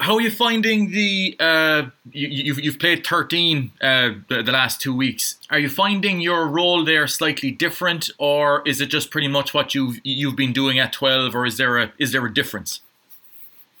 [0.00, 1.36] how are you finding the?
[1.38, 5.36] Uh, you, you've you've played thirteen uh, the, the last two weeks.
[5.50, 9.74] Are you finding your role there slightly different, or is it just pretty much what
[9.74, 12.80] you've you've been doing at twelve, or is there a is there a difference?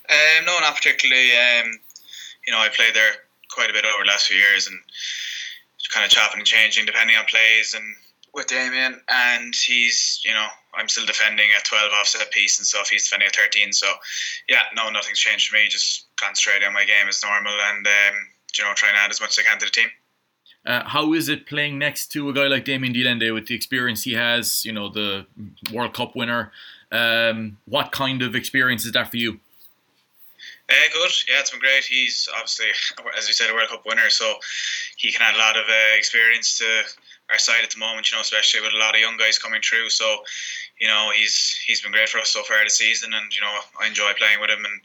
[0.08, 1.30] Um, no, not particularly.
[1.32, 1.78] Um,
[2.46, 3.12] you know, I played there
[3.50, 4.78] quite a bit over the last few years, and
[5.92, 7.84] kind of chopping and changing depending on plays and
[8.34, 12.88] with Damian, and he's you know I'm still defending a 12 offset piece and stuff.
[12.88, 13.92] He's defending a 13, so
[14.48, 15.68] yeah, no, nothing's changed for me.
[15.68, 18.14] Just concentrating on my game as normal, and um,
[18.56, 19.88] you know trying to add as much as I can to the team.
[20.66, 23.54] Uh, how is it playing next to a guy like Damian de Allende with the
[23.54, 24.64] experience he has?
[24.64, 25.26] You know, the
[25.72, 26.52] World Cup winner.
[26.92, 29.40] Um, what kind of experience is that for you?
[30.68, 31.10] Uh, good.
[31.28, 31.84] Yeah, it's been great.
[31.84, 32.66] He's obviously,
[33.16, 34.34] as you said, a World Cup winner, so
[34.96, 36.82] he can add a lot of uh, experience to
[37.30, 38.10] our side at the moment.
[38.10, 39.90] You know, especially with a lot of young guys coming through.
[39.90, 40.24] So,
[40.80, 43.52] you know, he's he's been great for us so far this season, and you know,
[43.80, 44.80] I enjoy playing with him, and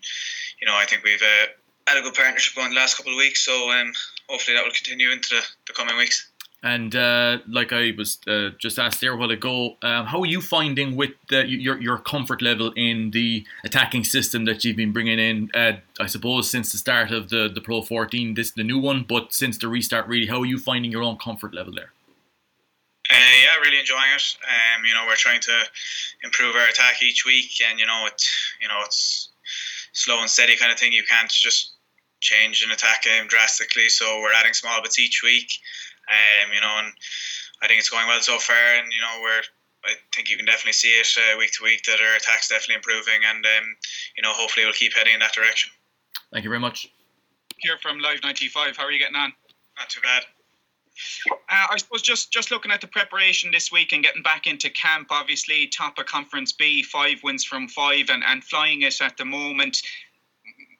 [0.61, 1.47] you know, I think we've uh,
[1.87, 3.45] had a good partnership going the last couple of weeks.
[3.45, 3.93] So, um,
[4.29, 6.29] hopefully, that will continue into the, the coming weeks.
[6.65, 10.25] And uh, like I was uh, just asked there a while ago, um, how are
[10.25, 14.91] you finding with the, your your comfort level in the attacking system that you've been
[14.91, 15.51] bringing in?
[15.53, 19.05] Uh, I suppose since the start of the, the Pro 14, this the new one,
[19.07, 21.91] but since the restart, really, how are you finding your own comfort level there?
[23.55, 24.37] Yeah, really enjoying it.
[24.43, 25.59] Um, you know, we're trying to
[26.23, 28.29] improve our attack each week, and you know, it's
[28.61, 29.29] you know, it's
[29.93, 30.91] slow and steady kind of thing.
[30.91, 31.73] You can't just
[32.21, 33.89] change an attack game drastically.
[33.89, 35.51] So we're adding small bits each week.
[36.09, 36.91] Um, you know, and
[37.61, 38.55] I think it's going well so far.
[38.77, 39.43] And you know, we're
[39.85, 42.75] I think you can definitely see it uh, week to week that our attack's definitely
[42.75, 43.75] improving, and um,
[44.17, 45.71] you know, hopefully we'll keep heading in that direction.
[46.31, 46.89] Thank you very much.
[47.59, 49.31] Here from Live 95, how are you getting on?
[49.77, 50.23] Not too bad.
[51.31, 54.69] Uh, I suppose just just looking at the preparation this week and getting back into
[54.69, 59.17] camp, obviously top of Conference B, five wins from five, and, and flying it at
[59.17, 59.81] the moment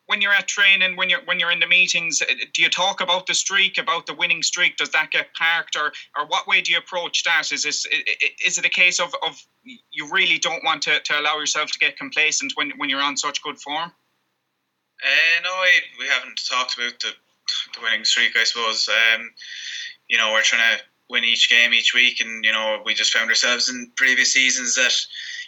[0.08, 3.02] when you're at training, when you're when you're in the meetings, uh, do you talk
[3.02, 4.78] about the streak, about the winning streak?
[4.78, 7.52] Does that get parked, or or what way do you approach that?
[7.52, 7.88] Is this
[8.46, 11.80] is it a case of, of you really don't want to, to allow yourself to
[11.80, 13.92] get complacent when, when you're on such good form?
[15.04, 15.52] Uh, no,
[16.00, 17.10] we haven't talked about the,
[17.74, 18.38] the winning streak.
[18.38, 19.32] I suppose um,
[20.08, 23.14] you know we're trying to win each game each week, and you know we just
[23.14, 24.94] found ourselves in previous seasons that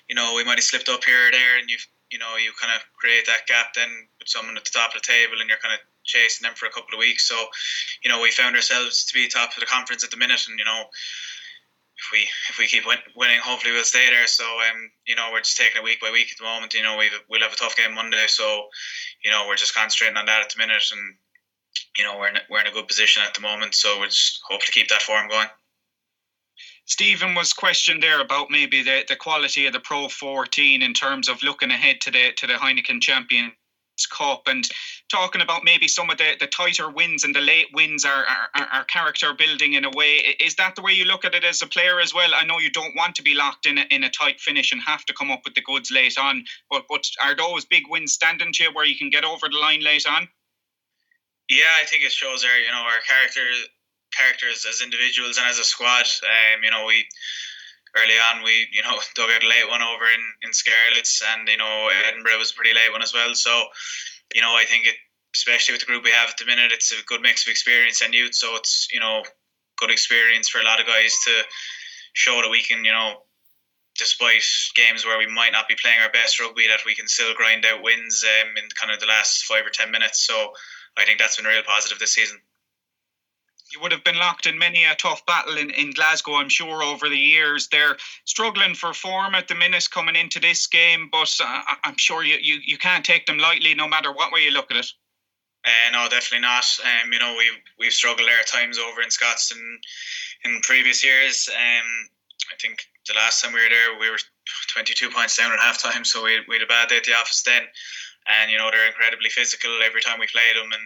[0.07, 2.51] you know we might have slipped up here or there, and you've you know you
[2.59, 5.49] kind of create that gap then with someone at the top of the table and
[5.49, 7.27] you're kind of chasing them for a couple of weeks.
[7.27, 7.35] So
[8.03, 10.57] you know we found ourselves to be top of the conference at the minute and
[10.57, 10.83] you know
[11.97, 14.27] if we if we keep win, winning hopefully we'll stay there.
[14.27, 16.73] So um you know we're just taking it week by week at the moment.
[16.73, 18.27] You know we we'll have a tough game Monday.
[18.27, 18.67] So
[19.23, 21.15] you know we're just concentrating on that at the minute and
[21.97, 24.39] you know we're in, we're in a good position at the moment so we just
[24.49, 25.47] hope to keep that form going
[26.87, 31.27] Stephen was questioned there about maybe the, the quality of the Pro 14 in terms
[31.27, 33.51] of looking ahead to the to the Heineken Champions
[34.09, 34.65] Cup and
[35.11, 38.25] talking about maybe some of the, the tighter wins and the late wins are,
[38.55, 40.35] are, are character building in a way.
[40.39, 42.31] Is that the way you look at it as a player as well?
[42.33, 44.81] I know you don't want to be locked in a, in a tight finish and
[44.81, 48.13] have to come up with the goods late on, but but are those big wins
[48.13, 50.29] standing to you where you can get over the line late on?
[51.49, 53.43] Yeah, I think it shows our you know our character
[54.11, 56.05] characters as individuals and as a squad.
[56.23, 57.07] Um, you know, we
[57.95, 61.47] early on we you know dug out a late one over in in Scarlets, and
[61.47, 63.33] you know Edinburgh was a pretty late one as well.
[63.35, 63.63] So,
[64.35, 64.95] you know, I think it,
[65.35, 68.01] especially with the group we have at the minute, it's a good mix of experience
[68.01, 68.35] and youth.
[68.35, 69.23] So it's you know
[69.77, 71.31] good experience for a lot of guys to
[72.13, 73.23] show that we can you know.
[73.97, 77.33] Despite games where we might not be playing our best rugby, that we can still
[77.33, 80.23] grind out wins um, in kind of the last five or ten minutes.
[80.23, 80.53] So
[80.97, 82.39] I think that's been real positive this season
[83.71, 86.83] you would have been locked in many a tough battle in, in Glasgow, I'm sure,
[86.83, 87.67] over the years.
[87.67, 92.23] They're struggling for form at the minute coming into this game, but uh, I'm sure
[92.23, 94.87] you, you, you can't take them lightly no matter what way you look at it.
[95.65, 96.65] Uh, no, definitely not.
[96.83, 99.79] Um, you know, we've we've struggled there times over in Scots in
[100.45, 101.49] in previous years.
[101.49, 102.09] Um,
[102.53, 104.19] I think the last time we were there, we were
[104.73, 107.13] 22 points down at half time, so we, we had a bad day at the
[107.13, 107.63] office then.
[108.27, 110.85] And you know, they're incredibly physical every time we play them, and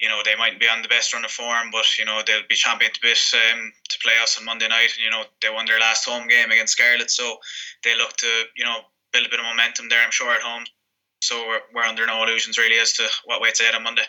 [0.00, 2.48] you know they might be on the best run of form, but you know they'll
[2.48, 4.94] be champing to bit um, to play us on Monday night.
[4.96, 7.36] And you know they won their last home game against Scarlet, so
[7.82, 8.78] they look to you know
[9.12, 10.02] build a bit of momentum there.
[10.02, 10.64] I'm sure at home.
[11.20, 14.04] So we're, we're under no illusions really as to what way it's at on Monday.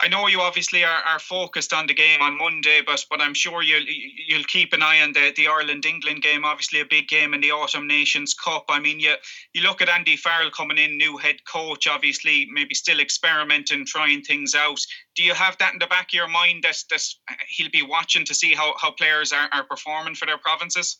[0.00, 3.34] I know you obviously are, are focused on the game on Monday, but but I'm
[3.34, 3.84] sure you'll
[4.28, 6.44] you'll keep an eye on the, the Ireland England game.
[6.44, 8.66] Obviously, a big game in the Autumn Nations Cup.
[8.68, 9.14] I mean, you
[9.54, 11.88] you look at Andy Farrell coming in, new head coach.
[11.88, 14.78] Obviously, maybe still experimenting, trying things out.
[15.16, 17.02] Do you have that in the back of your mind that that
[17.48, 20.98] he'll be watching to see how, how players are, are performing for their provinces?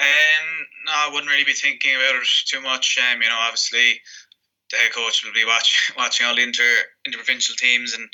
[0.00, 2.96] Um, no, I wouldn't really be thinking about it too much.
[2.98, 4.00] Um, you know, obviously
[4.70, 6.74] the head coach will be watch, watching all the inter
[7.06, 8.08] interprovincial teams, and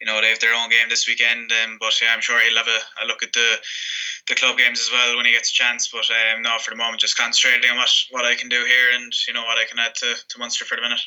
[0.00, 1.50] you know they have their own game this weekend.
[1.52, 3.56] Um, but yeah, I'm sure he'll have a, a, look at the
[4.28, 5.88] the club games as well when he gets a chance.
[5.88, 8.94] But um, no, for the moment, just concentrating on what what I can do here,
[8.94, 11.00] and you know what I can add to, to Munster for the minute.